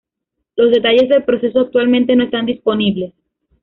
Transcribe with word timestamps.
Los 0.55 0.71
detalles 0.71 1.09
del 1.09 1.23
proceso 1.25 1.59
actualmente 1.59 2.15
no 2.15 2.23
están 2.23 2.47
disponibles. 2.47 3.13